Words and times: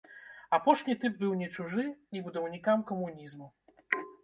Апошні 0.57 0.95
тып 1.03 1.19
быў 1.19 1.35
не 1.43 1.51
чужы 1.59 1.85
і 2.19 2.25
будаўнікам 2.29 2.85
камунізму. 2.91 3.53